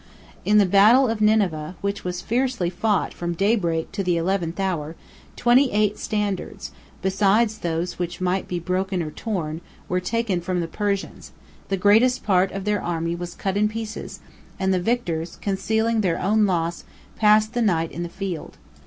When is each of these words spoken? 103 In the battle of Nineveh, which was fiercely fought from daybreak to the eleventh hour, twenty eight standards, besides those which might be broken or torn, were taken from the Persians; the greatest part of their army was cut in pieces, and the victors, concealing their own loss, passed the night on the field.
103 0.45 0.51
In 0.51 0.57
the 0.57 0.65
battle 0.65 1.07
of 1.07 1.21
Nineveh, 1.21 1.75
which 1.81 2.03
was 2.03 2.23
fiercely 2.23 2.71
fought 2.71 3.13
from 3.13 3.35
daybreak 3.35 3.91
to 3.91 4.03
the 4.03 4.17
eleventh 4.17 4.59
hour, 4.59 4.95
twenty 5.35 5.71
eight 5.71 5.99
standards, 5.99 6.71
besides 7.03 7.59
those 7.59 7.99
which 7.99 8.19
might 8.19 8.47
be 8.47 8.57
broken 8.57 9.03
or 9.03 9.11
torn, 9.11 9.61
were 9.87 9.99
taken 9.99 10.41
from 10.41 10.59
the 10.59 10.67
Persians; 10.67 11.33
the 11.69 11.77
greatest 11.77 12.23
part 12.23 12.51
of 12.51 12.65
their 12.65 12.81
army 12.81 13.13
was 13.13 13.35
cut 13.35 13.55
in 13.55 13.69
pieces, 13.69 14.21
and 14.57 14.73
the 14.73 14.79
victors, 14.81 15.35
concealing 15.39 16.01
their 16.01 16.17
own 16.19 16.47
loss, 16.47 16.83
passed 17.15 17.53
the 17.53 17.61
night 17.61 17.93
on 17.93 18.01
the 18.01 18.09
field. 18.09 18.57